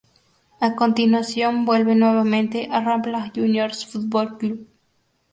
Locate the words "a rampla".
2.71-3.31